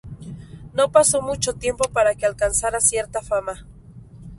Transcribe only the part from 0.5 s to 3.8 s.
No pasó mucho tiempo para que alcanzara cierta fama.